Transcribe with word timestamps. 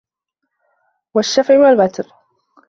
وَالشَّفعِ 1.13 1.57
وَالوَترِ 1.59 2.05